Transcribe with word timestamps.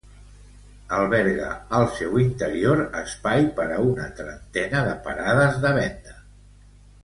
Alberga 0.99 1.49
al 1.79 1.85
seu 1.99 2.17
interior 2.23 2.81
espai 3.03 3.45
per 3.61 3.69
a 3.77 3.79
una 3.93 4.09
trentena 4.23 4.85
de 4.91 4.99
parades 5.07 5.65
de 5.69 5.79
venda. 5.81 6.21